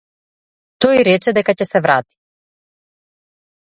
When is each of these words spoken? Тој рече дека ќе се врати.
Тој 0.85 1.03
рече 1.09 1.33
дека 1.39 1.55
ќе 1.59 1.67
се 1.73 1.83
врати. 1.87 2.17